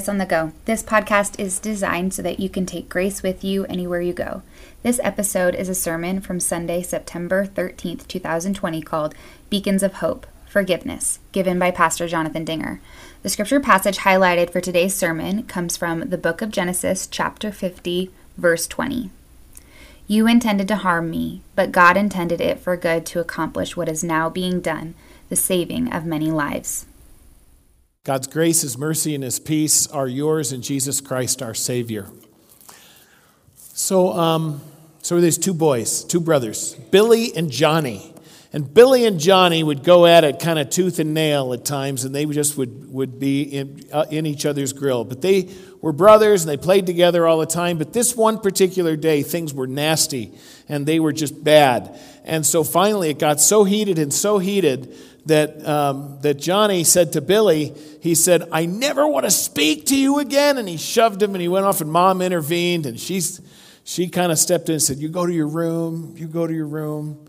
[0.00, 0.52] Grace on the Go.
[0.64, 4.40] This podcast is designed so that you can take grace with you anywhere you go.
[4.82, 9.14] This episode is a sermon from Sunday, September 13th, 2020, called
[9.50, 12.80] Beacons of Hope Forgiveness, given by Pastor Jonathan Dinger.
[13.22, 18.10] The scripture passage highlighted for today's sermon comes from the book of Genesis, chapter 50,
[18.38, 19.10] verse 20.
[20.06, 24.02] You intended to harm me, but God intended it for good to accomplish what is
[24.02, 24.94] now being done,
[25.28, 26.86] the saving of many lives.
[28.02, 32.06] God's grace, His mercy, and His peace are yours in Jesus Christ, our Savior.
[33.56, 34.62] So, um,
[35.02, 38.14] so these two boys, two brothers, Billy and Johnny.
[38.52, 42.04] And Billy and Johnny would go at it kind of tooth and nail at times,
[42.04, 45.04] and they just would, would be in, uh, in each other's grill.
[45.04, 47.78] But they were brothers, and they played together all the time.
[47.78, 50.32] But this one particular day, things were nasty,
[50.68, 51.96] and they were just bad.
[52.24, 57.12] And so finally, it got so heated and so heated that, um, that Johnny said
[57.12, 60.58] to Billy, he said, I never want to speak to you again.
[60.58, 62.86] And he shoved him and he went off, and mom intervened.
[62.86, 63.40] And she's,
[63.84, 66.52] she kind of stepped in and said, You go to your room, you go to
[66.52, 67.26] your room.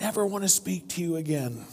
[0.00, 1.64] Never want to speak to you again.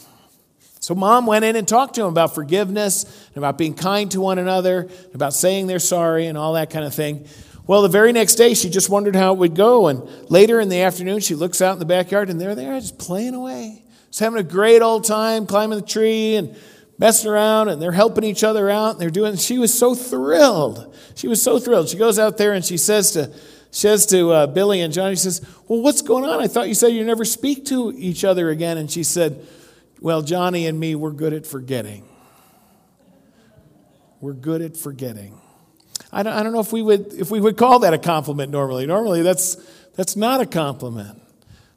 [0.80, 4.20] So mom went in and talked to him about forgiveness and about being kind to
[4.20, 7.26] one another, about saying they're sorry and all that kind of thing.
[7.66, 9.86] Well, the very next day, she just wondered how it would go.
[9.86, 12.80] And later in the afternoon, she looks out in the backyard and there they're there
[12.80, 16.54] just playing away just having a great old time climbing the tree and
[16.98, 20.94] messing around and they're helping each other out and they're doing she was so thrilled
[21.14, 23.32] she was so thrilled she goes out there and she says to
[23.72, 26.40] says to uh, billy and johnny she says well what's going on?
[26.40, 28.78] I thought you said you never speak to each other again.
[28.78, 29.44] And she said
[30.00, 32.04] well johnny and me we're good at forgetting.
[34.20, 35.40] We're good at forgetting.
[36.12, 38.52] I don't, I don't know if we would if we would call that a compliment
[38.52, 38.86] normally.
[38.86, 39.56] Normally that's
[39.96, 41.20] that's not a compliment.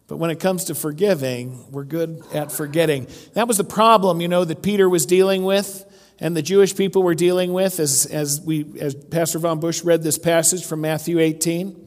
[0.07, 3.07] But when it comes to forgiving, we're good at forgetting.
[3.33, 5.83] That was the problem, you know, that Peter was dealing with
[6.19, 10.01] and the Jewish people were dealing with as, as, we, as Pastor Von Bush read
[10.01, 11.84] this passage from Matthew 18.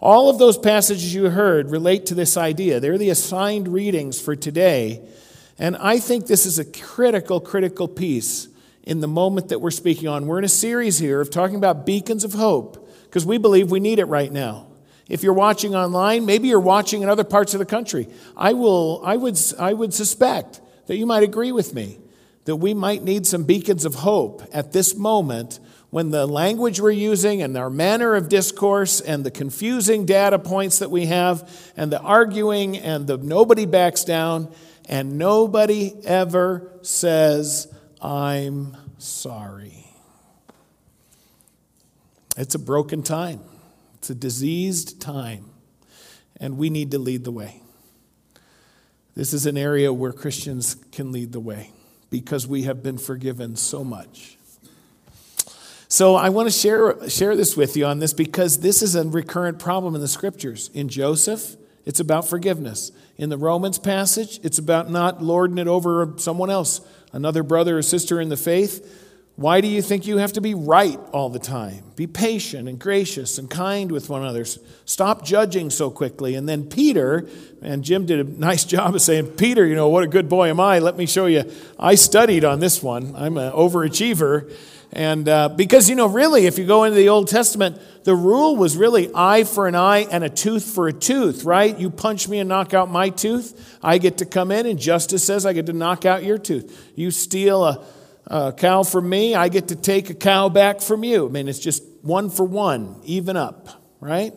[0.00, 2.80] All of those passages you heard relate to this idea.
[2.80, 5.06] They're the assigned readings for today.
[5.58, 8.48] And I think this is a critical, critical piece
[8.82, 10.26] in the moment that we're speaking on.
[10.26, 13.80] We're in a series here of talking about beacons of hope because we believe we
[13.80, 14.68] need it right now.
[15.06, 18.08] If you're watching online, maybe you're watching in other parts of the country.
[18.36, 21.98] I, will, I, would, I would suspect that you might agree with me
[22.46, 26.90] that we might need some beacons of hope at this moment when the language we're
[26.90, 31.92] using and our manner of discourse and the confusing data points that we have and
[31.92, 34.52] the arguing and the nobody backs down
[34.88, 39.86] and nobody ever says, I'm sorry.
[42.36, 43.40] It's a broken time.
[43.96, 45.44] It's a diseased time,
[46.38, 47.60] and we need to lead the way.
[49.14, 51.70] This is an area where Christians can lead the way
[52.08, 54.38] because we have been forgiven so much.
[55.92, 59.02] So I want to share, share this with you on this because this is a
[59.02, 60.70] recurrent problem in the scriptures.
[60.72, 62.92] In Joseph, it's about forgiveness.
[63.16, 66.80] In the Romans passage, it's about not lording it over someone else,
[67.12, 69.08] another brother or sister in the faith.
[69.34, 71.82] Why do you think you have to be right all the time?
[71.96, 74.44] Be patient and gracious and kind with one another.
[74.84, 76.36] Stop judging so quickly.
[76.36, 77.28] And then Peter,
[77.62, 80.50] and Jim did a nice job of saying, Peter, you know, what a good boy
[80.50, 80.78] am I.
[80.78, 81.50] Let me show you.
[81.80, 83.16] I studied on this one.
[83.16, 84.54] I'm an overachiever.
[84.92, 88.56] And uh, because, you know, really, if you go into the Old Testament, the rule
[88.56, 91.78] was really eye for an eye and a tooth for a tooth, right?
[91.78, 95.24] You punch me and knock out my tooth, I get to come in, and justice
[95.24, 96.92] says I get to knock out your tooth.
[96.96, 97.84] You steal a
[98.30, 101.26] a cow from me, I get to take a cow back from you.
[101.26, 103.68] I mean, it's just one for one, even up,
[103.98, 104.32] right?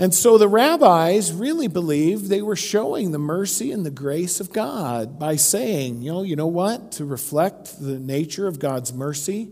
[0.00, 4.52] And so the rabbis really believed they were showing the mercy and the grace of
[4.52, 6.92] God by saying, you know, you know what?
[6.92, 9.50] To reflect the nature of God's mercy,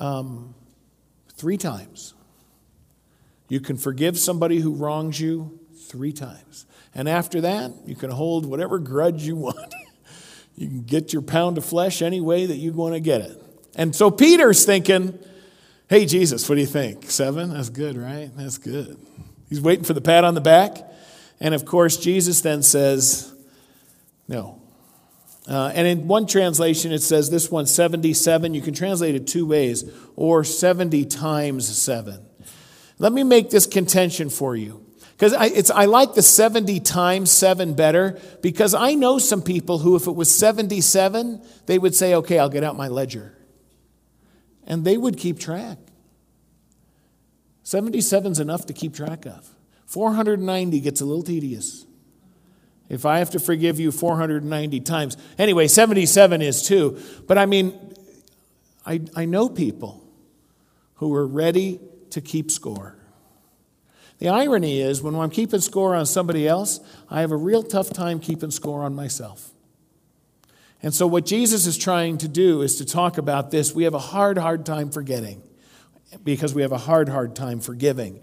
[0.00, 0.56] um,
[1.34, 2.14] three times.
[3.48, 6.66] You can forgive somebody who wrongs you three times.
[6.92, 9.72] And after that, you can hold whatever grudge you want.
[10.56, 13.40] You can get your pound of flesh any way that you want to get it.
[13.76, 15.16] And so Peter's thinking,
[15.88, 17.08] hey, Jesus, what do you think?
[17.08, 17.54] Seven?
[17.54, 18.30] That's good, right?
[18.36, 18.98] That's good.
[19.50, 20.78] He's waiting for the pat on the back.
[21.40, 23.34] And of course, Jesus then says,
[24.28, 24.62] no.
[25.48, 28.54] Uh, and in one translation, it says this one, 77.
[28.54, 32.24] You can translate it two ways, or 70 times seven.
[32.98, 34.86] Let me make this contention for you.
[35.12, 39.78] Because I, it's, I like the 70 times 7 better because I know some people
[39.78, 43.36] who, if it was 77, they would say, okay, I'll get out my ledger.
[44.66, 45.76] And they would keep track.
[47.70, 49.48] 77 is enough to keep track of.
[49.86, 51.86] 490 gets a little tedious.
[52.88, 55.16] If I have to forgive you 490 times.
[55.38, 57.00] Anyway, 77 is too.
[57.28, 57.94] But I mean,
[58.84, 60.04] I, I know people
[60.94, 61.78] who are ready
[62.10, 62.96] to keep score.
[64.18, 67.90] The irony is, when I'm keeping score on somebody else, I have a real tough
[67.90, 69.52] time keeping score on myself.
[70.82, 73.72] And so, what Jesus is trying to do is to talk about this.
[73.72, 75.44] We have a hard, hard time forgetting
[76.24, 78.20] because we have a hard, hard time forgiving.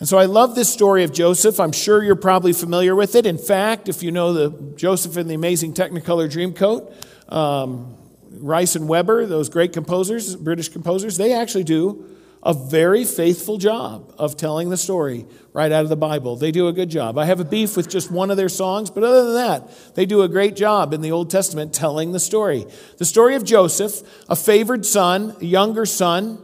[0.00, 1.60] And so I love this story of Joseph.
[1.60, 3.26] I'm sure you're probably familiar with it.
[3.26, 7.96] In fact, if you know the Joseph and the Amazing Technicolor Dreamcoat, um,
[8.30, 12.04] Rice and Webber, those great composers, British composers, they actually do
[12.42, 15.24] a very faithful job of telling the story
[15.54, 16.36] right out of the Bible.
[16.36, 17.16] They do a good job.
[17.16, 20.04] I have a beef with just one of their songs, but other than that, they
[20.04, 22.66] do a great job in the Old Testament telling the story.
[22.98, 26.43] The story of Joseph, a favored son, a younger son,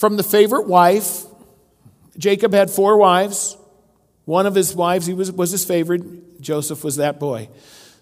[0.00, 1.26] from the favorite wife.
[2.16, 3.58] Jacob had four wives.
[4.24, 6.40] One of his wives he was, was his favorite.
[6.40, 7.50] Joseph was that boy.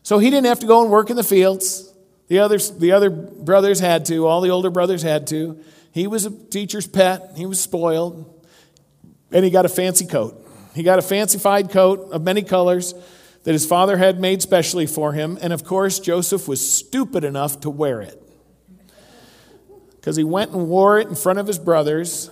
[0.05, 1.93] So he didn't have to go and work in the fields.
[2.29, 5.59] The, others, the other brothers had to, all the older brothers had to.
[5.91, 8.47] He was a teacher's pet, he was spoiled,
[9.33, 10.47] and he got a fancy coat.
[10.77, 12.95] He got a fancified coat of many colors
[13.43, 17.59] that his father had made specially for him, and of course, Joseph was stupid enough
[17.61, 18.23] to wear it.
[20.09, 22.31] Because he went and wore it in front of his brothers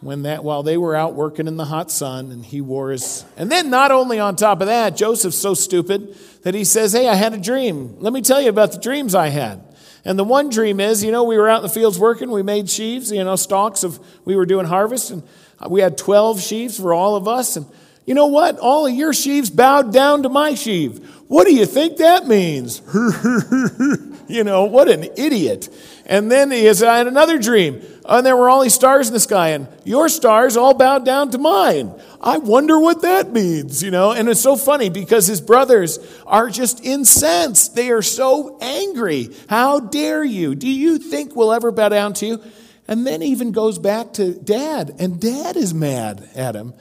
[0.00, 3.24] when that while they were out working in the hot sun and he wore his
[3.36, 7.08] and then not only on top of that joseph's so stupid that he says hey
[7.08, 9.64] i had a dream let me tell you about the dreams i had
[10.04, 12.42] and the one dream is, you know, we were out in the fields working, we
[12.42, 15.22] made sheaves, you know, stalks of, we were doing harvest, and
[15.68, 17.56] we had 12 sheaves for all of us.
[17.56, 17.66] And
[18.04, 18.58] you know what?
[18.58, 20.98] All of your sheaves bowed down to my sheaf.
[21.26, 22.82] What do you think that means?
[24.28, 25.68] you know, what an idiot.
[26.06, 27.82] And then he has, I had another dream.
[28.06, 31.30] And there were all these stars in the sky, and your stars all bowed down
[31.30, 31.94] to mine.
[32.20, 34.12] I wonder what that means, you know?
[34.12, 37.74] And it's so funny because his brothers are just incensed.
[37.74, 39.30] They are so angry.
[39.48, 40.54] How dare you?
[40.54, 42.42] Do you think we'll ever bow down to you?
[42.86, 46.74] And then even goes back to dad, and dad is mad at him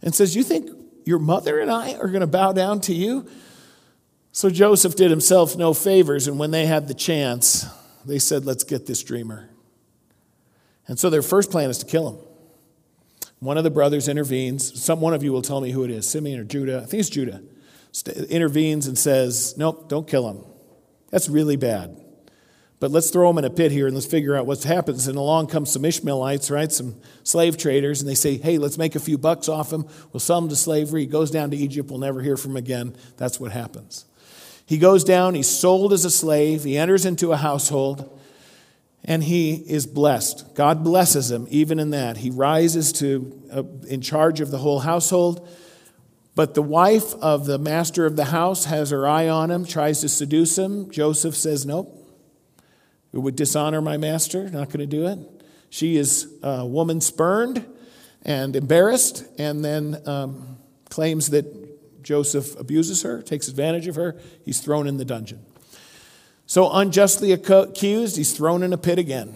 [0.00, 0.70] and says, You think
[1.04, 3.28] your mother and I are going to bow down to you?
[4.32, 7.66] So Joseph did himself no favors, and when they had the chance,
[8.04, 9.50] they said, Let's get this dreamer.
[10.86, 12.18] And so their first plan is to kill him.
[13.40, 14.82] One of the brothers intervenes.
[14.82, 16.82] Some one of you will tell me who it is, Simeon or Judah.
[16.82, 17.42] I think it's Judah.
[18.28, 20.44] Intervenes and says, Nope, don't kill him.
[21.10, 21.96] That's really bad.
[22.78, 25.06] But let's throw him in a pit here and let's figure out what happens.
[25.06, 26.72] And along come some Ishmaelites, right?
[26.72, 29.86] Some slave traders, and they say, Hey, let's make a few bucks off him.
[30.12, 31.02] We'll sell him to slavery.
[31.02, 31.90] He goes down to Egypt.
[31.90, 32.96] We'll never hear from him again.
[33.16, 34.06] That's what happens.
[34.70, 38.16] He goes down, he's sold as a slave, he enters into a household,
[39.02, 40.54] and he is blessed.
[40.54, 42.18] God blesses him even in that.
[42.18, 45.48] He rises to uh, in charge of the whole household.
[46.36, 50.02] But the wife of the master of the house has her eye on him, tries
[50.02, 50.88] to seduce him.
[50.88, 51.92] Joseph says, Nope,
[53.12, 55.18] it would dishonor my master, not going to do it.
[55.70, 57.66] She is a woman spurned
[58.22, 60.58] and embarrassed, and then um,
[60.90, 61.59] claims that
[62.02, 64.16] Joseph abuses her, takes advantage of her.
[64.44, 65.44] He's thrown in the dungeon.
[66.46, 69.34] So, unjustly accused, he's thrown in a pit again.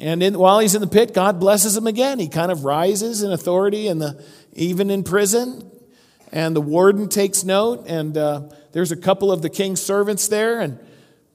[0.00, 2.18] And in, while he's in the pit, God blesses him again.
[2.18, 5.70] He kind of rises in authority, the, even in prison.
[6.32, 8.42] And the warden takes note, and uh,
[8.72, 10.78] there's a couple of the king's servants there, and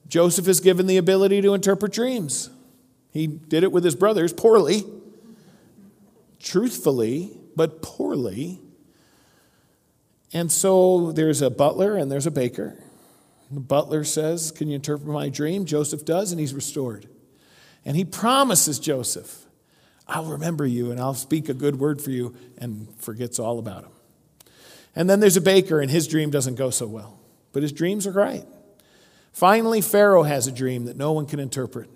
[0.08, 2.50] Joseph is given the ability to interpret dreams.
[3.10, 4.84] He did it with his brothers poorly,
[6.38, 8.60] truthfully, but poorly.
[10.34, 12.76] And so there's a butler and there's a baker.
[13.50, 15.64] The butler says, Can you interpret my dream?
[15.64, 17.08] Joseph does, and he's restored.
[17.84, 19.44] And he promises Joseph,
[20.08, 23.84] I'll remember you and I'll speak a good word for you, and forgets all about
[23.84, 23.92] him.
[24.96, 27.18] And then there's a baker, and his dream doesn't go so well,
[27.52, 28.44] but his dreams are right.
[29.32, 31.88] Finally, Pharaoh has a dream that no one can interpret.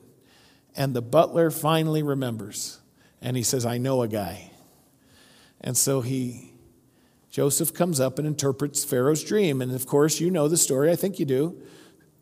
[0.77, 2.79] And the butler finally remembers.
[3.21, 4.51] And he says, I know a guy.
[5.61, 6.48] And so he
[7.39, 9.63] Joseph comes up and interprets Pharaoh's dream.
[9.63, 10.91] And of course, you know the story.
[10.91, 11.57] I think you do.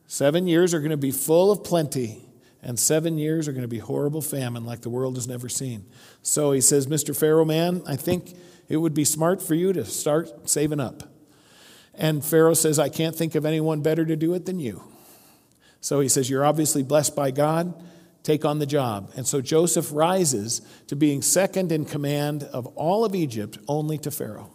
[0.07, 2.29] Seven years are going to be full of plenty,
[2.63, 5.87] and seven years are going to be horrible famine like the world has never seen.
[6.21, 7.17] So he says, Mr.
[7.17, 8.37] Pharaoh, man, I think
[8.69, 11.05] it would be smart for you to start saving up.
[11.95, 14.85] And Pharaoh says, I can't think of anyone better to do it than you.
[15.81, 17.73] So he says, You're obviously blessed by God.
[18.23, 19.13] Take on the job.
[19.17, 24.11] And so Joseph rises to being second in command of all of Egypt, only to
[24.11, 24.51] Pharaoh.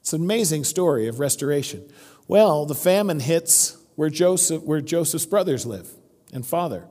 [0.00, 1.90] It's an amazing story of restoration.
[2.26, 5.88] Well, the famine hits where Joseph, where Joseph's brothers live
[6.32, 6.86] and father.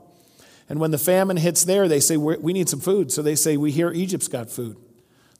[0.68, 3.12] And when the famine hits there, they say, We need some food.
[3.12, 4.78] So they say, We hear Egypt's got food.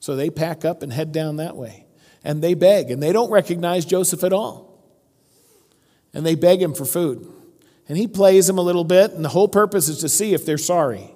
[0.00, 1.86] So they pack up and head down that way.
[2.24, 4.82] And they beg, and they don't recognize Joseph at all.
[6.12, 7.26] And they beg him for food.
[7.88, 10.44] And he plays them a little bit, and the whole purpose is to see if
[10.44, 11.12] they're sorry,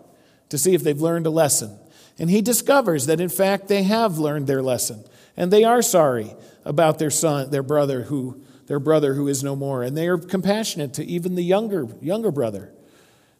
[0.49, 1.79] to see if they've learned a lesson.
[2.19, 5.05] And he discovers that, in fact, they have learned their lesson,
[5.37, 9.57] and they are sorry about their son, their brother who, their brother who is no
[9.57, 9.83] more.
[9.83, 12.73] And they are compassionate to even the younger, younger brother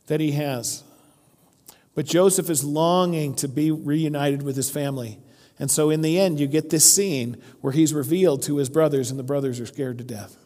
[0.07, 0.83] that he has.
[1.95, 5.19] But Joseph is longing to be reunited with his family.
[5.59, 9.11] And so, in the end, you get this scene where he's revealed to his brothers,
[9.11, 10.37] and the brothers are scared to death.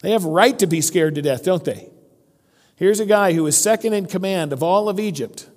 [0.00, 1.88] They have right to be scared to death, don't they?
[2.74, 5.48] Here's a guy who is second in command of all of Egypt,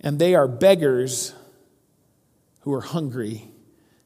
[0.00, 1.34] and they are beggars
[2.62, 3.50] who are hungry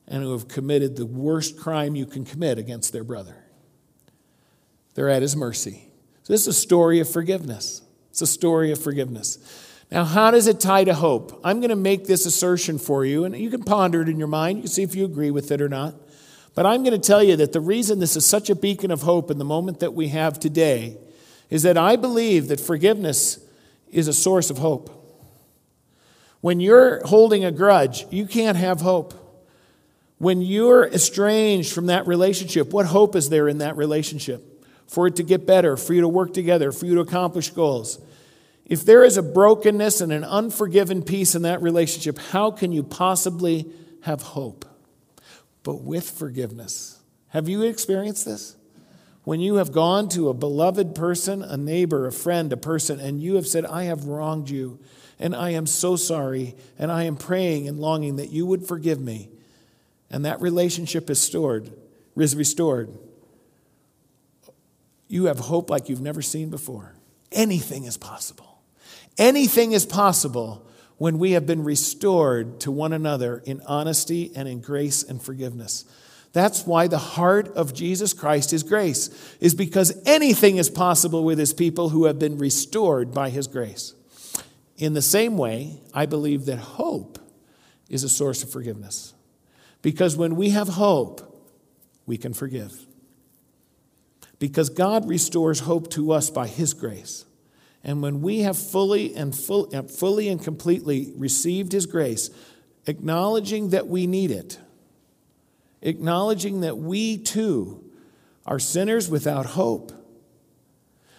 [0.07, 3.37] and who have committed the worst crime you can commit against their brother.
[4.95, 5.89] They're at his mercy.
[6.23, 7.83] So, this is a story of forgiveness.
[8.11, 9.39] It's a story of forgiveness.
[9.91, 11.41] Now, how does it tie to hope?
[11.45, 14.27] I'm going to make this assertion for you, and you can ponder it in your
[14.27, 14.59] mind.
[14.59, 15.95] You can see if you agree with it or not.
[16.55, 19.03] But I'm going to tell you that the reason this is such a beacon of
[19.03, 20.97] hope in the moment that we have today
[21.51, 23.39] is that I believe that forgiveness
[23.91, 24.96] is a source of hope.
[26.47, 29.15] When you're holding a grudge, you can't have hope.
[30.19, 34.65] When you're estranged from that relationship, what hope is there in that relationship?
[34.87, 37.99] For it to get better, for you to work together, for you to accomplish goals.
[38.65, 42.85] If there is a brokenness and an unforgiven piece in that relationship, how can you
[42.85, 43.67] possibly
[44.03, 44.65] have hope?
[45.65, 47.01] but with forgiveness.
[47.31, 48.55] Have you experienced this?
[49.25, 53.21] When you have gone to a beloved person, a neighbor, a friend, a person, and
[53.21, 54.79] you have said, I have wronged you,
[55.19, 59.01] and I am so sorry, and I am praying and longing that you would forgive
[59.01, 59.31] me,
[60.11, 61.73] and that relationship is stored,
[62.17, 62.97] is restored,
[65.09, 66.95] you have hope like you've never seen before.
[67.33, 68.61] Anything is possible.
[69.19, 70.67] Anything is possible
[70.99, 75.85] when we have been restored to one another in honesty and in grace and forgiveness.
[76.33, 81.39] That's why the heart of Jesus Christ is grace, is because anything is possible with
[81.39, 83.95] his people who have been restored by his grace.
[84.77, 87.19] In the same way, I believe that hope
[87.89, 89.15] is a source of forgiveness.
[89.83, 91.23] Because when we have hope,
[92.05, 92.87] we can forgive.
[94.39, 97.25] Because God restores hope to us by his grace.
[97.87, 102.31] And when we have fully and full, uh, fully and completely received His grace,
[102.87, 104.59] acknowledging that we need it,
[105.83, 107.85] acknowledging that we too
[108.45, 109.93] are sinners without hope.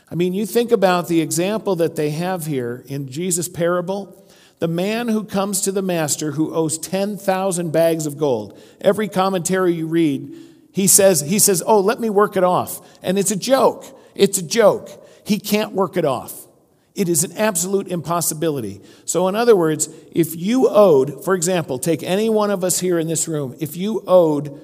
[0.09, 4.25] I mean, you think about the example that they have here in Jesus' parable.
[4.59, 8.57] The man who comes to the master who owes 10,000 bags of gold.
[8.81, 10.33] Every commentary you read,
[10.71, 12.99] he says, he says, Oh, let me work it off.
[13.03, 13.85] And it's a joke.
[14.15, 14.89] It's a joke.
[15.25, 16.47] He can't work it off.
[16.95, 18.81] It is an absolute impossibility.
[19.05, 22.97] So, in other words, if you owed, for example, take any one of us here
[22.97, 24.59] in this room, if you owed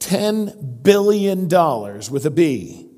[0.00, 1.48] $10 billion
[2.10, 2.89] with a B,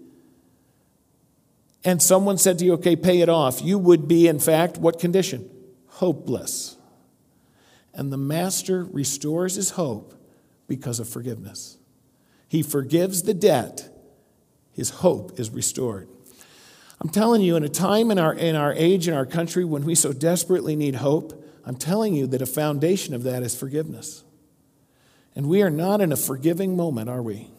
[1.85, 4.99] and someone said to you, okay, pay it off, you would be, in fact, what
[4.99, 5.49] condition?
[5.89, 6.77] Hopeless.
[7.95, 10.15] And the master restores his hope
[10.69, 11.77] because of forgiveness.
[12.49, 13.89] He forgives the debt,
[14.73, 16.09] his hope is restored.
[17.01, 19.85] I'm telling you, in a time in our, in our age, in our country, when
[19.85, 24.23] we so desperately need hope, I'm telling you that a foundation of that is forgiveness.
[25.35, 27.51] And we are not in a forgiving moment, are we?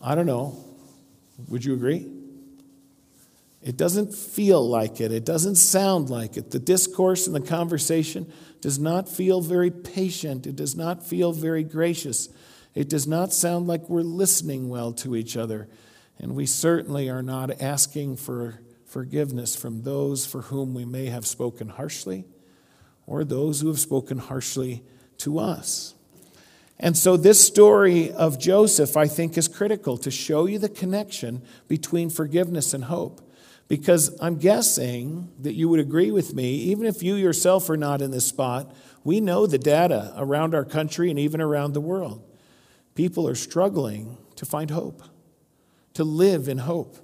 [0.00, 0.62] I don't know.
[1.48, 2.06] Would you agree?
[3.62, 5.10] It doesn't feel like it.
[5.10, 6.52] It doesn't sound like it.
[6.52, 10.46] The discourse and the conversation does not feel very patient.
[10.46, 12.28] It does not feel very gracious.
[12.76, 15.68] It does not sound like we're listening well to each other.
[16.20, 21.26] And we certainly are not asking for forgiveness from those for whom we may have
[21.26, 22.24] spoken harshly
[23.04, 24.84] or those who have spoken harshly
[25.18, 25.95] to us.
[26.78, 31.42] And so, this story of Joseph, I think, is critical to show you the connection
[31.68, 33.22] between forgiveness and hope.
[33.68, 38.00] Because I'm guessing that you would agree with me, even if you yourself are not
[38.00, 42.22] in this spot, we know the data around our country and even around the world.
[42.94, 45.02] People are struggling to find hope
[45.96, 46.98] to live in hope.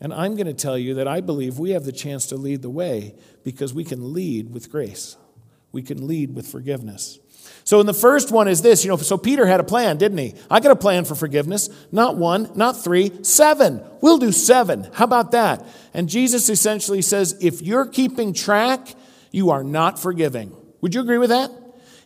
[0.00, 2.62] And I'm going to tell you that I believe we have the chance to lead
[2.62, 5.16] the way because we can lead with grace.
[5.72, 7.18] We can lead with forgiveness.
[7.66, 10.18] So, in the first one is this, you know, so Peter had a plan, didn't
[10.18, 10.34] he?
[10.48, 11.68] I got a plan for forgiveness.
[11.90, 13.82] Not one, not three, seven.
[14.00, 14.88] We'll do seven.
[14.94, 15.66] How about that?
[15.92, 18.94] And Jesus essentially says, if you're keeping track,
[19.32, 20.54] you are not forgiving.
[20.80, 21.50] Would you agree with that?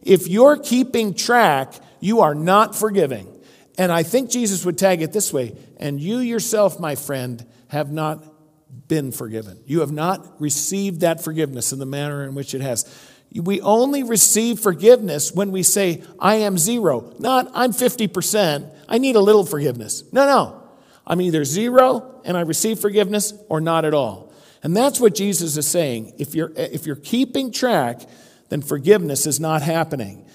[0.00, 3.28] If you're keeping track, you are not forgiving.
[3.76, 7.92] And I think Jesus would tag it this way and you yourself, my friend, have
[7.92, 8.24] not
[8.88, 9.60] been forgiven.
[9.66, 12.84] You have not received that forgiveness in the manner in which it has.
[13.34, 19.14] We only receive forgiveness when we say, I am zero, not I'm 50%, I need
[19.14, 20.02] a little forgiveness.
[20.12, 20.62] No, no.
[21.06, 24.32] I'm either zero and I receive forgiveness or not at all.
[24.62, 26.14] And that's what Jesus is saying.
[26.18, 28.00] If you're, if you're keeping track,
[28.48, 30.26] then forgiveness is not happening.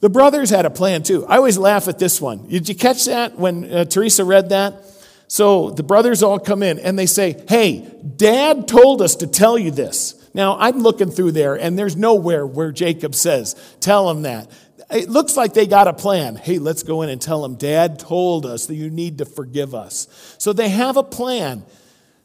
[0.00, 1.26] The brothers had a plan too.
[1.26, 2.48] I always laugh at this one.
[2.48, 4.84] Did you catch that when uh, Teresa read that?
[5.26, 9.58] So the brothers all come in and they say, Hey, dad told us to tell
[9.58, 10.23] you this.
[10.34, 14.50] Now I'm looking through there and there's nowhere where Jacob says, Tell him that.
[14.90, 16.36] It looks like they got a plan.
[16.36, 19.74] Hey, let's go in and tell him, Dad told us that you need to forgive
[19.74, 20.36] us.
[20.38, 21.64] So they have a plan.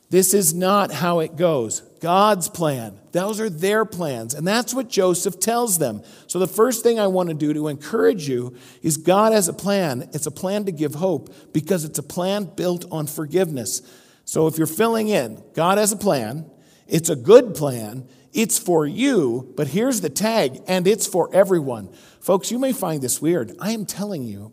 [0.09, 1.81] This is not how it goes.
[2.01, 2.99] God's plan.
[3.11, 4.33] Those are their plans.
[4.33, 6.01] And that's what Joseph tells them.
[6.27, 9.53] So the first thing I want to do to encourage you is God has a
[9.53, 10.09] plan.
[10.13, 13.81] It's a plan to give hope because it's a plan built on forgiveness.
[14.25, 16.49] So if you're filling in, God has a plan.
[16.89, 18.07] It's a good plan.
[18.33, 21.89] It's for you, but here's the tag, and it's for everyone.
[22.19, 23.55] Folks, you may find this weird.
[23.59, 24.51] I am telling you,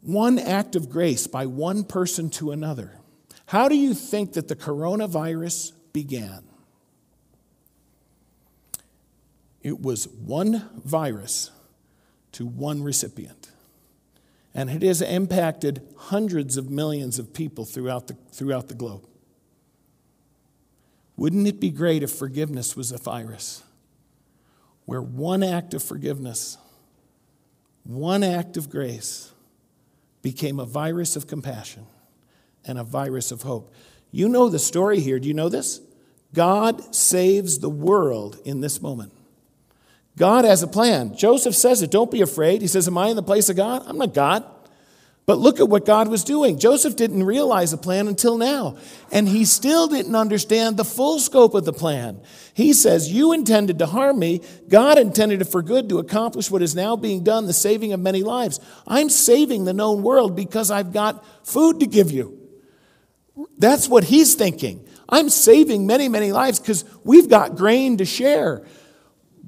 [0.00, 3.00] one act of grace by one person to another
[3.46, 6.42] how do you think that the coronavirus began?
[9.62, 11.50] It was one virus
[12.32, 13.50] to one recipient.
[14.52, 19.06] And it has impacted hundreds of millions of people throughout the, throughout the globe.
[21.16, 23.62] Wouldn't it be great if forgiveness was a virus?
[24.84, 26.58] Where one act of forgiveness,
[27.84, 29.32] one act of grace
[30.22, 31.86] became a virus of compassion
[32.64, 33.72] and a virus of hope.
[34.10, 35.18] You know the story here.
[35.18, 35.80] Do you know this?
[36.34, 39.12] God saves the world in this moment.
[40.16, 41.16] God has a plan.
[41.16, 41.90] Joseph says it.
[41.90, 42.62] Don't be afraid.
[42.62, 43.82] He says, Am I in the place of God?
[43.86, 44.44] I'm not God.
[45.26, 46.56] But look at what God was doing.
[46.56, 48.76] Joseph didn't realize the plan until now,
[49.10, 52.20] and he still didn't understand the full scope of the plan.
[52.54, 54.40] He says, You intended to harm me.
[54.68, 57.98] God intended it for good to accomplish what is now being done, the saving of
[57.98, 58.60] many lives.
[58.86, 62.38] I'm saving the known world because I've got food to give you.
[63.58, 64.86] That's what he's thinking.
[65.08, 68.64] I'm saving many, many lives because we've got grain to share.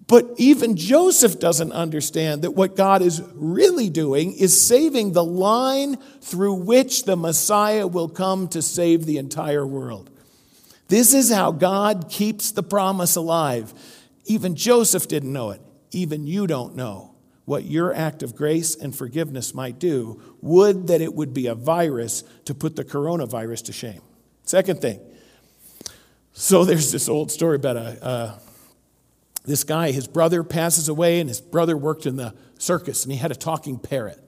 [0.09, 5.97] But even Joseph doesn't understand that what God is really doing is saving the line
[6.23, 10.09] through which the Messiah will come to save the entire world.
[10.89, 13.75] This is how God keeps the promise alive.
[14.25, 15.61] Even Joseph didn't know it.
[15.91, 20.23] Even you don't know what your act of grace and forgiveness might do.
[20.41, 24.01] Would that it would be a virus to put the coronavirus to shame.
[24.45, 25.01] Second thing.
[26.33, 28.03] So there's this old story about a.
[28.03, 28.39] Uh,
[29.49, 33.19] this guy, his brother passes away, and his brother worked in the circus, and he
[33.19, 34.19] had a talking parrot.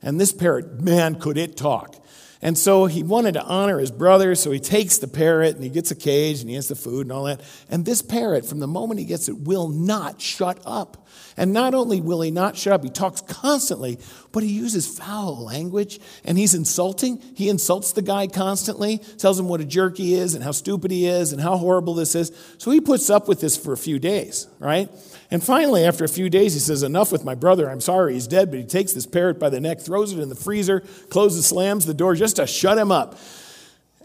[0.00, 1.96] And this parrot, man, could it talk.
[2.40, 5.70] And so he wanted to honor his brother, so he takes the parrot and he
[5.70, 7.40] gets a cage and he has the food and all that.
[7.68, 11.07] And this parrot, from the moment he gets it, will not shut up.
[11.36, 13.98] And not only will he not shut up, he talks constantly,
[14.32, 17.22] but he uses foul language and he's insulting.
[17.34, 20.90] He insults the guy constantly, tells him what a jerk he is and how stupid
[20.90, 22.32] he is and how horrible this is.
[22.58, 24.90] So he puts up with this for a few days, right?
[25.30, 27.70] And finally, after a few days, he says, Enough with my brother.
[27.70, 28.50] I'm sorry he's dead.
[28.50, 31.84] But he takes this parrot by the neck, throws it in the freezer, closes, slams
[31.84, 33.18] the door just to shut him up.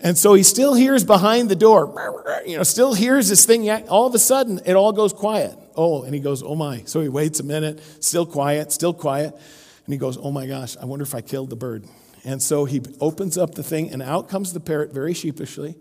[0.01, 3.69] And so he still hears behind the door, you know, still hears this thing.
[3.87, 5.57] All of a sudden, it all goes quiet.
[5.75, 6.83] Oh, and he goes, Oh my.
[6.85, 9.33] So he waits a minute, still quiet, still quiet.
[9.33, 11.85] And he goes, Oh my gosh, I wonder if I killed the bird.
[12.25, 15.75] And so he opens up the thing, and out comes the parrot very sheepishly.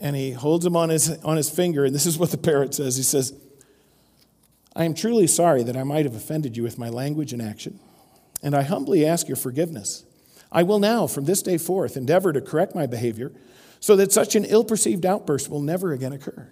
[0.00, 1.84] And he holds him on his, on his finger.
[1.84, 3.32] And this is what the parrot says He says,
[4.76, 7.78] I am truly sorry that I might have offended you with my language and action,
[8.42, 10.04] and I humbly ask your forgiveness.
[10.50, 13.32] I will now, from this day forth, endeavor to correct my behavior
[13.80, 16.48] so that such an ill perceived outburst will never again occur.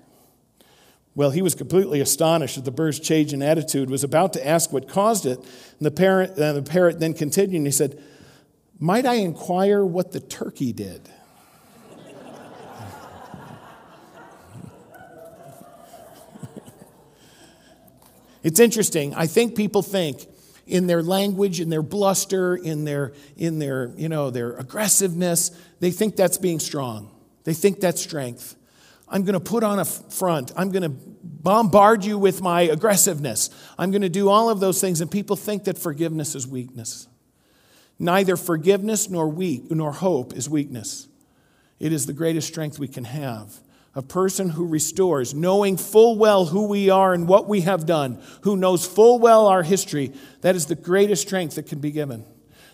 [1.14, 4.72] Well, he was completely astonished at the bird's change in attitude, was about to ask
[4.72, 5.38] what caused it.
[5.38, 5.46] And
[5.80, 8.02] the, parrot, uh, the parrot then continued and he said,
[8.78, 11.06] Might I inquire what the turkey did?
[18.42, 19.12] it's interesting.
[19.14, 20.26] I think people think
[20.66, 25.90] in their language, in their bluster, in their, in their, you know, their aggressiveness, they
[25.90, 27.10] think that's being strong.
[27.44, 28.56] They think that's strength.
[29.12, 30.52] I'm going to put on a front.
[30.56, 33.50] I'm going to bombard you with my aggressiveness.
[33.78, 35.02] I'm going to do all of those things.
[35.02, 37.08] And people think that forgiveness is weakness.
[37.98, 41.08] Neither forgiveness nor weak nor hope is weakness.
[41.78, 43.60] It is the greatest strength we can have.
[43.94, 48.18] A person who restores, knowing full well who we are and what we have done,
[48.40, 52.24] who knows full well our history, that is the greatest strength that can be given.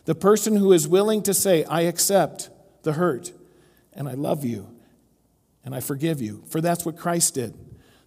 [0.05, 2.49] The person who is willing to say, I accept
[2.85, 3.33] the hurt
[3.93, 4.78] and I love you
[5.69, 6.43] and I forgive you.
[6.49, 7.53] For that's what Christ did.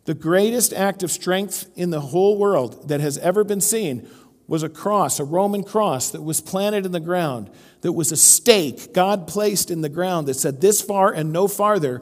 [0.05, 4.09] The greatest act of strength in the whole world that has ever been seen
[4.47, 8.17] was a cross, a Roman cross that was planted in the ground, that was a
[8.17, 12.01] stake God placed in the ground that said, This far and no farther,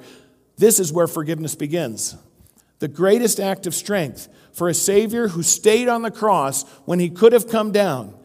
[0.56, 2.16] this is where forgiveness begins.
[2.80, 7.10] The greatest act of strength for a Savior who stayed on the cross when he
[7.10, 8.18] could have come down.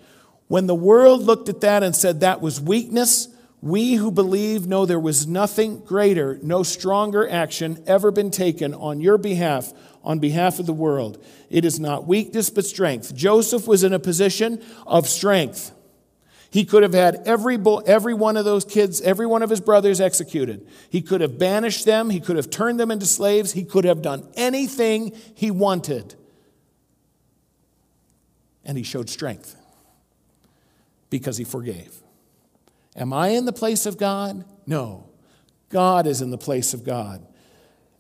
[0.47, 3.27] When the world looked at that and said that was weakness,
[3.65, 9.01] we who believe know there was nothing greater, no stronger action ever been taken on
[9.01, 9.73] your behalf,
[10.03, 11.25] on behalf of the world.
[11.49, 13.15] It is not weakness, but strength.
[13.15, 15.73] Joseph was in a position of strength.
[16.51, 19.99] He could have had every, every one of those kids, every one of his brothers
[19.99, 20.69] executed.
[20.91, 22.11] He could have banished them.
[22.11, 23.53] He could have turned them into slaves.
[23.53, 26.15] He could have done anything he wanted.
[28.63, 29.57] And he showed strength
[31.09, 32.05] because he forgave.
[32.97, 34.45] Am I in the place of God?
[34.67, 35.11] No.
[35.69, 37.27] God is in the place of God.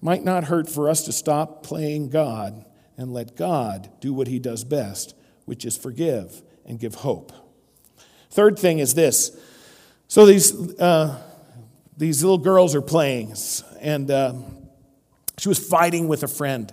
[0.00, 2.64] Might not hurt for us to stop playing God
[2.96, 7.32] and let God do what he does best, which is forgive and give hope.
[8.30, 9.36] Third thing is this.
[10.08, 11.20] So these, uh,
[11.96, 13.34] these little girls are playing,
[13.80, 14.34] and uh,
[15.38, 16.72] she was fighting with a friend.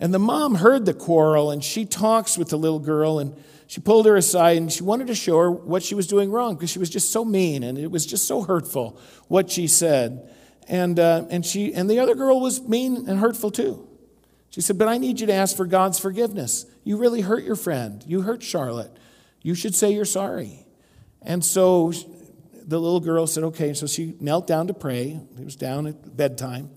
[0.00, 3.34] And the mom heard the quarrel, and she talks with the little girl, and
[3.68, 6.54] she pulled her aside and she wanted to show her what she was doing wrong
[6.54, 10.34] because she was just so mean and it was just so hurtful what she said.
[10.66, 13.86] And, uh, and, she, and the other girl was mean and hurtful too.
[14.48, 16.64] She said, But I need you to ask for God's forgiveness.
[16.82, 18.02] You really hurt your friend.
[18.06, 18.90] You hurt Charlotte.
[19.42, 20.66] You should say you're sorry.
[21.20, 21.92] And so
[22.54, 23.74] the little girl said, Okay.
[23.74, 25.20] So she knelt down to pray.
[25.38, 26.70] It was down at bedtime.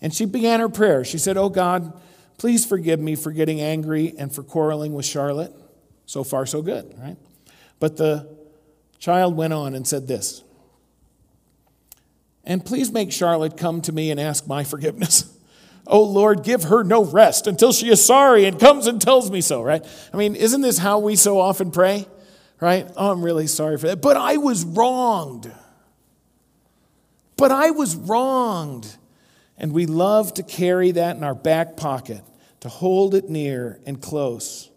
[0.00, 1.04] And she began her prayer.
[1.04, 1.92] She said, Oh God,
[2.38, 5.52] please forgive me for getting angry and for quarreling with Charlotte.
[6.06, 7.16] So far, so good, right?
[7.80, 8.28] But the
[8.98, 10.42] child went on and said this
[12.44, 15.32] And please make Charlotte come to me and ask my forgiveness.
[15.88, 19.40] Oh Lord, give her no rest until she is sorry and comes and tells me
[19.40, 19.86] so, right?
[20.12, 22.08] I mean, isn't this how we so often pray?
[22.60, 22.90] Right?
[22.96, 24.02] Oh, I'm really sorry for that.
[24.02, 25.48] But I was wronged.
[27.36, 28.96] But I was wronged.
[29.58, 32.22] And we love to carry that in our back pocket,
[32.60, 34.70] to hold it near and close.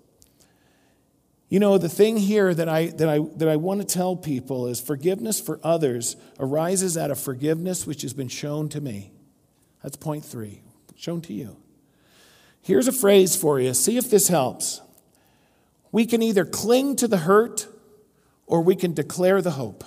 [1.50, 4.68] You know, the thing here that I, that, I, that I want to tell people
[4.68, 9.12] is forgiveness for others arises out of forgiveness which has been shown to me.
[9.82, 10.62] That's point three,
[10.96, 11.58] shown to you.
[12.62, 13.74] Here's a phrase for you.
[13.74, 14.82] See if this helps.
[15.92, 17.68] We can either cling to the hurt
[18.46, 19.84] or we can declare the hope.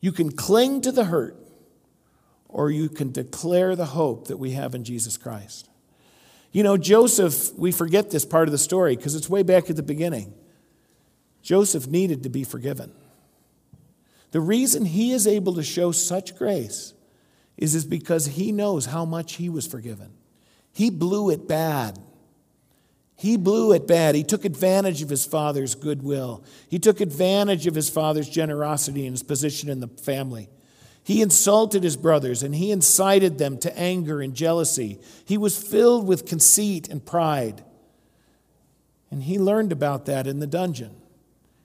[0.00, 1.36] You can cling to the hurt
[2.48, 5.68] or you can declare the hope that we have in Jesus Christ.
[6.52, 9.76] You know, Joseph, we forget this part of the story because it's way back at
[9.76, 10.34] the beginning.
[11.42, 12.92] Joseph needed to be forgiven.
[14.32, 16.94] The reason he is able to show such grace
[17.56, 20.12] is, is because he knows how much he was forgiven.
[20.72, 21.98] He blew it bad.
[23.16, 24.14] He blew it bad.
[24.14, 26.42] He took advantage of his father's goodwill.
[26.68, 30.48] He took advantage of his father's generosity and his position in the family.
[31.02, 34.98] He insulted his brothers and he incited them to anger and jealousy.
[35.24, 37.64] He was filled with conceit and pride.
[39.10, 40.94] And he learned about that in the dungeon.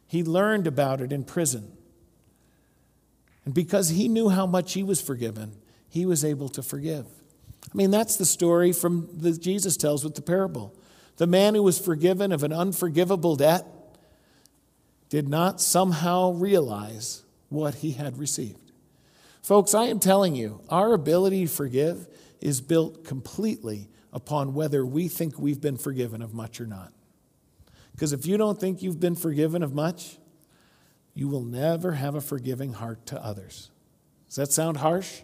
[0.08, 1.72] He learned about it in prison.
[3.44, 5.54] And because he knew how much he was forgiven,
[5.90, 7.06] he was able to forgive.
[7.72, 10.76] I mean, that's the story from the Jesus tells with the parable.
[11.18, 13.66] The man who was forgiven of an unforgivable debt
[15.10, 18.65] did not somehow realize what he had received.
[19.46, 22.08] Folks, I am telling you, our ability to forgive
[22.42, 26.92] is built completely upon whether we think we've been forgiven of much or not.
[27.92, 30.18] Because if you don't think you've been forgiven of much,
[31.14, 33.70] you will never have a forgiving heart to others.
[34.26, 35.22] Does that sound harsh?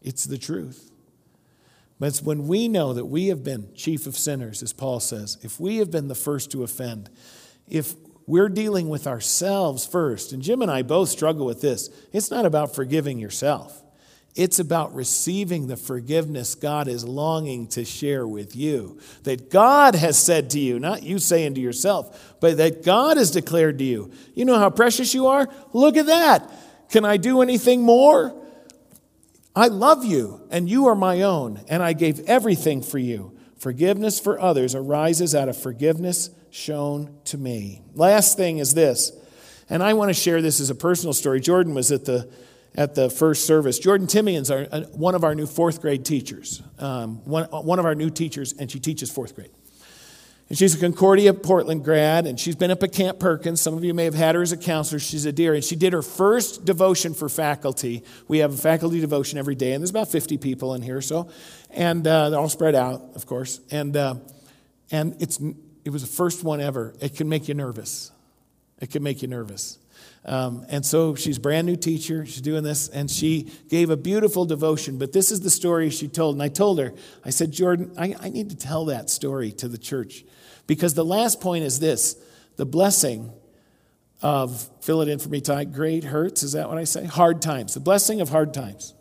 [0.00, 0.92] It's the truth.
[1.98, 5.38] But it's when we know that we have been chief of sinners, as Paul says,
[5.42, 7.10] if we have been the first to offend,
[7.66, 7.96] if
[8.26, 10.32] we're dealing with ourselves first.
[10.32, 11.90] And Jim and I both struggle with this.
[12.12, 13.82] It's not about forgiving yourself,
[14.34, 18.98] it's about receiving the forgiveness God is longing to share with you.
[19.22, 23.30] That God has said to you, not you saying to yourself, but that God has
[23.30, 24.10] declared to you.
[24.34, 25.48] You know how precious you are?
[25.72, 26.52] Look at that.
[26.90, 28.34] Can I do anything more?
[29.54, 33.38] I love you, and you are my own, and I gave everything for you.
[33.56, 37.82] Forgiveness for others arises out of forgiveness shown to me.
[37.94, 39.12] Last thing is this,
[39.68, 41.40] and I want to share this as a personal story.
[41.40, 42.28] Jordan was at the
[42.74, 43.78] at the first service.
[43.78, 47.86] Jordan Timian's our, uh, one of our new fourth grade teachers, um, one, one of
[47.86, 49.50] our new teachers, and she teaches fourth grade.
[50.48, 53.60] And she's a Concordia Portland grad, and she's been up at Camp Perkins.
[53.60, 55.00] Some of you may have had her as a counselor.
[55.00, 55.54] She's a dear.
[55.54, 58.04] And she did her first devotion for faculty.
[58.28, 61.30] We have a faculty devotion every day, and there's about 50 people in here, so.
[61.70, 63.60] And uh, they're all spread out, of course.
[63.72, 64.16] And, uh,
[64.92, 65.40] and it's
[65.86, 66.94] it was the first one ever.
[67.00, 68.10] It can make you nervous.
[68.80, 69.78] It can make you nervous.
[70.24, 72.26] Um, and so she's brand new teacher.
[72.26, 74.98] She's doing this, and she gave a beautiful devotion.
[74.98, 76.34] But this is the story she told.
[76.34, 76.92] And I told her,
[77.24, 80.24] I said, Jordan, I, I need to tell that story to the church.
[80.66, 82.16] Because the last point is this
[82.56, 83.32] the blessing
[84.22, 87.04] of, fill it in for me, Ty, great hurts, is that what I say?
[87.04, 87.74] Hard times.
[87.74, 88.92] The blessing of hard times.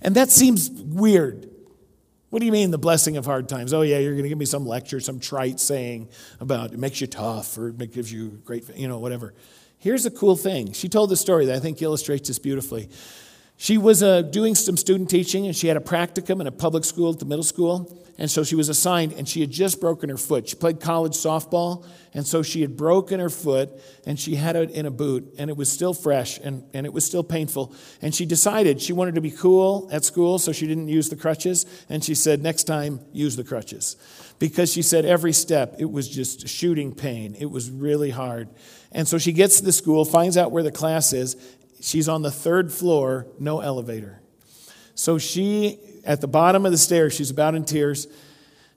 [0.00, 1.50] And that seems weird.
[2.36, 3.72] What do you mean, the blessing of hard times?
[3.72, 7.00] Oh, yeah, you're going to give me some lecture, some trite saying about it makes
[7.00, 9.32] you tough or it gives you great, you know, whatever.
[9.78, 10.72] Here's a cool thing.
[10.72, 12.90] She told the story that I think illustrates this beautifully.
[13.56, 16.84] She was uh, doing some student teaching, and she had a practicum in a public
[16.84, 18.02] school at the middle school.
[18.18, 20.48] And so she was assigned, and she had just broken her foot.
[20.48, 23.70] She played college softball, and so she had broken her foot,
[24.06, 26.92] and she had it in a boot, and it was still fresh, and, and it
[26.94, 27.74] was still painful.
[28.00, 31.16] And she decided she wanted to be cool at school, so she didn't use the
[31.16, 31.66] crutches.
[31.90, 33.96] And she said, Next time, use the crutches.
[34.38, 37.36] Because she said every step, it was just shooting pain.
[37.38, 38.48] It was really hard.
[38.92, 41.36] And so she gets to the school, finds out where the class is,
[41.80, 44.20] She's on the third floor, no elevator.
[44.94, 48.06] So she, at the bottom of the stairs, she's about in tears,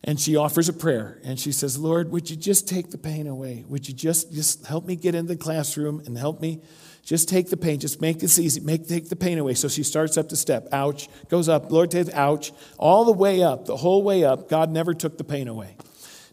[0.04, 1.20] and she offers a prayer.
[1.24, 3.66] And she says, Lord, would you just take the pain away?
[3.68, 6.62] Would you just, just help me get into the classroom and help me?
[7.04, 7.80] Just take the pain.
[7.80, 8.62] Just make this easy.
[8.62, 9.56] Make take the pain away.
[9.56, 10.68] So she starts up the step.
[10.72, 11.10] Ouch.
[11.28, 11.72] Goes up.
[11.72, 12.52] Lord, take ouch.
[12.78, 14.48] All the way up, the whole way up.
[14.48, 15.76] God never took the pain away.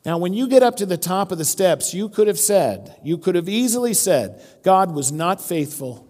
[0.05, 2.95] Now, when you get up to the top of the steps, you could have said,
[3.03, 6.06] you could have easily said, God was not faithful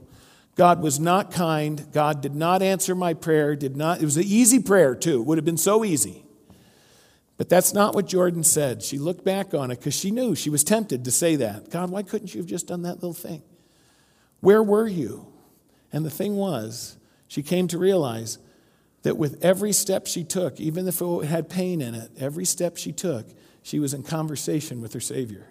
[0.56, 1.86] God was not kind.
[1.92, 3.54] God did not answer my prayer.
[3.54, 4.00] Did not.
[4.00, 5.20] It was an easy prayer too.
[5.20, 6.24] It would have been so easy.
[7.36, 8.82] But that's not what Jordan said.
[8.82, 11.70] She looked back on it because she knew she was tempted to say that.
[11.70, 13.42] God, why couldn't you have just done that little thing?
[14.40, 15.26] Where were you?
[15.92, 16.96] And the thing was,
[17.28, 18.38] she came to realize
[19.02, 22.78] that with every step she took, even if it had pain in it, every step
[22.78, 23.26] she took,
[23.62, 25.46] she was in conversation with her Savior.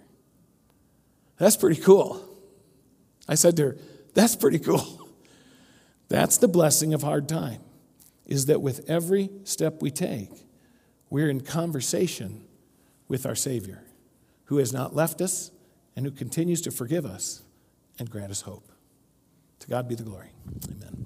[1.37, 2.27] That's pretty cool.
[3.27, 3.77] I said to her,
[4.15, 5.07] that's pretty cool.
[6.07, 7.61] That's the blessing of hard time,
[8.25, 10.31] is that with every step we take,
[11.09, 12.45] we're in conversation
[13.07, 13.83] with our Savior,
[14.45, 15.51] who has not left us
[15.95, 17.43] and who continues to forgive us
[17.99, 18.71] and grant us hope.
[19.59, 20.29] To God be the glory.
[20.71, 21.05] Amen.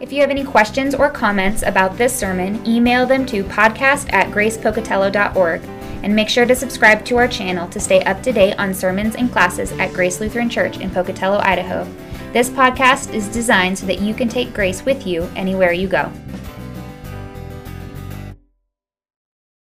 [0.00, 4.30] If you have any questions or comments about this sermon, email them to podcast at
[4.32, 5.62] gracepocatello.org
[6.02, 9.14] and make sure to subscribe to our channel to stay up to date on sermons
[9.14, 11.84] and classes at Grace Lutheran Church in Pocatello, Idaho.
[12.32, 16.10] This podcast is designed so that you can take grace with you anywhere you go.